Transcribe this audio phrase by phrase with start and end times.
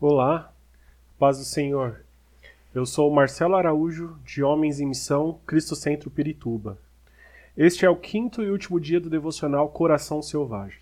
[0.00, 0.52] Olá,
[1.20, 2.04] paz do Senhor.
[2.74, 6.76] Eu sou Marcelo Araújo, de Homens em Missão, Cristo Centro Pirituba.
[7.56, 10.80] Este é o quinto e último dia do devocional Coração Selvagem.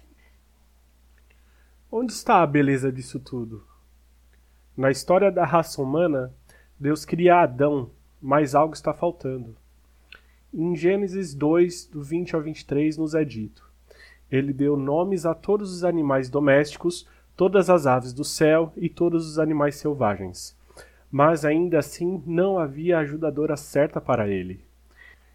[1.90, 3.62] Onde está a beleza disso tudo?
[4.74, 6.32] Na história da raça humana,
[6.80, 7.90] Deus cria Adão,
[8.20, 9.54] mas algo está faltando.
[10.52, 13.62] Em Gênesis 2, do 20 ao 23, nos é dito:
[14.30, 19.28] Ele deu nomes a todos os animais domésticos, todas as aves do céu e todos
[19.28, 20.56] os animais selvagens.
[21.10, 24.64] Mas ainda assim não havia ajudadora certa para ele.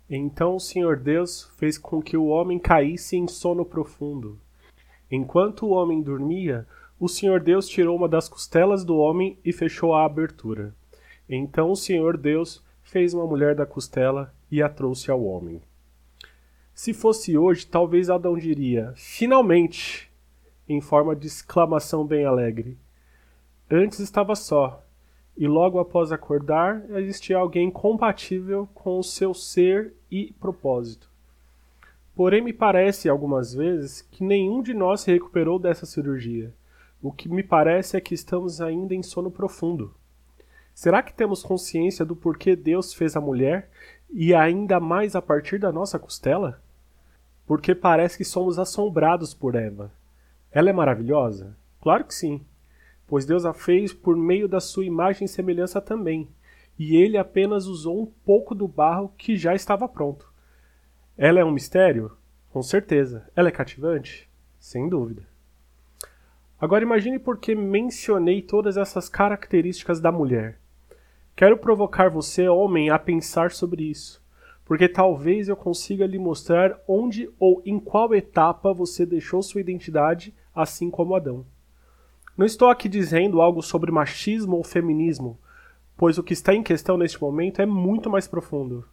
[0.10, 4.40] Então o Senhor Deus fez com que o homem caísse em sono profundo.
[5.12, 6.66] Enquanto o homem dormia,
[7.00, 10.74] o Senhor Deus tirou uma das costelas do homem e fechou a abertura.
[11.30, 15.62] Então o Senhor Deus fez uma mulher da costela e a trouxe ao homem.
[16.74, 20.07] Se fosse hoje, talvez Adão diria: Finalmente!
[20.68, 22.78] Em forma de exclamação bem alegre.
[23.70, 24.84] Antes estava só,
[25.38, 31.10] e logo após acordar existia alguém compatível com o seu ser e propósito.
[32.16, 36.52] Porém, me parece algumas vezes que nenhum de nós se recuperou dessa cirurgia.
[37.00, 39.94] O que me parece é que estamos ainda em sono profundo.
[40.74, 43.70] Será que temos consciência do porquê Deus fez a mulher
[44.10, 46.60] e ainda mais a partir da nossa costela?
[47.46, 49.92] Porque parece que somos assombrados por Eva.
[50.58, 51.56] Ela é maravilhosa?
[51.80, 52.44] Claro que sim,
[53.06, 56.28] pois Deus a fez por meio da sua imagem e semelhança também,
[56.80, 60.34] e ele apenas usou um pouco do barro que já estava pronto.
[61.16, 62.12] Ela é um mistério?
[62.50, 63.30] Com certeza.
[63.36, 64.28] Ela é cativante?
[64.58, 65.22] Sem dúvida.
[66.60, 70.58] Agora imagine por que mencionei todas essas características da mulher.
[71.36, 74.26] Quero provocar você, homem, a pensar sobre isso,
[74.66, 80.34] porque talvez eu consiga lhe mostrar onde ou em qual etapa você deixou sua identidade,
[80.58, 81.46] assim como Adão.
[82.36, 85.38] Não estou aqui dizendo algo sobre machismo ou feminismo,
[85.96, 88.86] pois o que está em questão neste momento é muito mais profundo.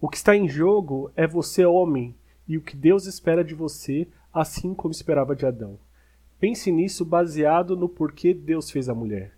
[0.00, 2.14] O que está em jogo é você, homem,
[2.46, 5.78] e o que Deus espera de você, assim como esperava de Adão.
[6.38, 9.32] Pense nisso baseado no porquê Deus fez a mulher.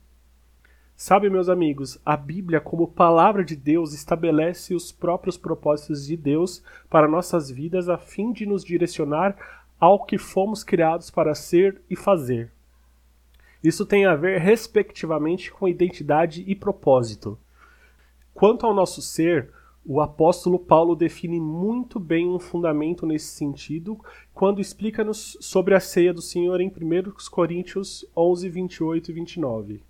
[0.95, 6.63] Sabe, meus amigos, a Bíblia, como palavra de Deus, estabelece os próprios propósitos de Deus
[6.89, 11.97] para nossas vidas a fim de nos direcionar ao que fomos criados para ser e
[11.97, 12.53] fazer.
[13.65, 17.37] Isso tem a ver, respectivamente, com identidade e propósito.
[18.33, 19.51] Quanto ao nosso ser,
[19.85, 23.99] o apóstolo Paulo define muito bem um fundamento nesse sentido
[24.33, 29.83] quando explica-nos sobre a ceia do Senhor em 1 Coríntios 11, 28 e 29.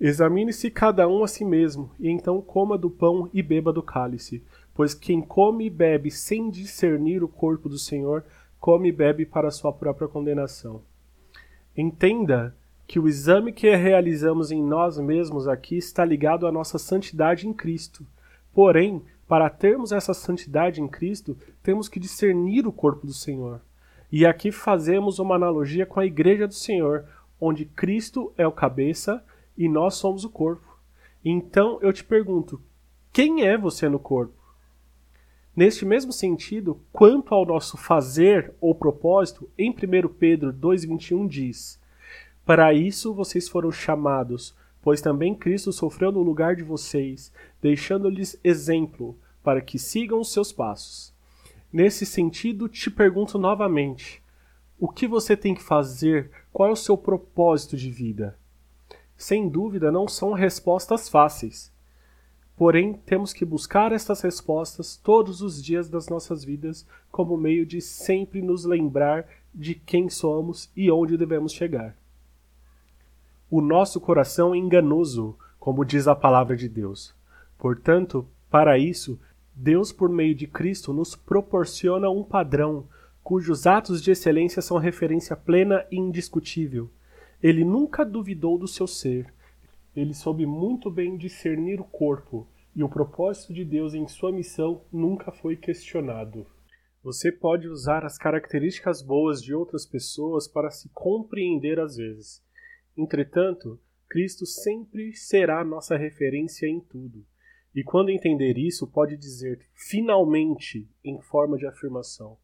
[0.00, 4.42] Examine-se cada um a si mesmo, e então coma do pão e beba do cálice,
[4.74, 8.24] pois quem come e bebe sem discernir o corpo do Senhor,
[8.60, 10.82] come e bebe para sua própria condenação.
[11.76, 12.54] Entenda
[12.86, 17.52] que o exame que realizamos em nós mesmos aqui está ligado à nossa santidade em
[17.52, 18.06] Cristo.
[18.52, 23.60] Porém, para termos essa santidade em Cristo, temos que discernir o corpo do Senhor.
[24.10, 27.04] E aqui fazemos uma analogia com a igreja do Senhor,
[27.38, 29.22] onde Cristo é o cabeça
[29.56, 30.78] e nós somos o corpo.
[31.22, 32.58] Então eu te pergunto:
[33.12, 34.37] quem é você no corpo?
[35.58, 41.80] Neste mesmo sentido, quanto ao nosso fazer ou propósito, em 1 Pedro 2,21 diz:
[42.46, 49.18] para isso vocês foram chamados, pois também Cristo sofreu no lugar de vocês, deixando-lhes exemplo,
[49.42, 51.12] para que sigam os seus passos.
[51.72, 54.22] Nesse sentido, te pergunto novamente:
[54.78, 56.30] o que você tem que fazer?
[56.52, 58.38] Qual é o seu propósito de vida?
[59.16, 61.76] Sem dúvida, não são respostas fáceis.
[62.58, 67.80] Porém, temos que buscar estas respostas todos os dias das nossas vidas como meio de
[67.80, 71.96] sempre nos lembrar de quem somos e onde devemos chegar.
[73.48, 77.14] O nosso coração é enganoso, como diz a palavra de Deus.
[77.56, 79.20] Portanto, para isso,
[79.54, 82.88] Deus, por meio de Cristo, nos proporciona um padrão
[83.22, 86.90] cujos atos de excelência são referência plena e indiscutível.
[87.40, 89.32] Ele nunca duvidou do seu ser.
[89.98, 94.84] Ele soube muito bem discernir o corpo, e o propósito de Deus em sua missão
[94.92, 96.46] nunca foi questionado.
[97.02, 102.46] Você pode usar as características boas de outras pessoas para se compreender às vezes
[102.96, 107.26] Entretanto, Cristo sempre será nossa referência em tudo.
[107.74, 112.38] E quando entender isso, pode dizer finalmente em forma de afirmação,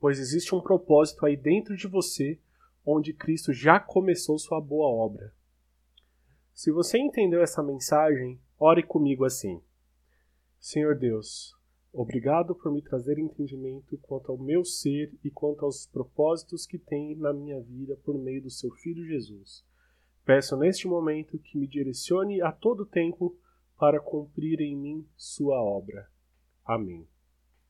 [0.00, 2.38] pois existe um propósito aí dentro de você
[2.82, 5.34] onde Cristo já começou sua boa obra.
[6.54, 9.60] Se você entendeu essa mensagem, ore comigo assim:
[10.60, 11.52] Senhor Deus,
[11.92, 17.16] obrigado por me trazer entendimento quanto ao meu ser e quanto aos propósitos que tem
[17.16, 19.64] na minha vida por meio do seu Filho Jesus.
[20.24, 23.36] Peço neste momento que me direcione a todo tempo
[23.76, 26.08] para cumprir em mim sua obra.
[26.64, 27.06] Amém.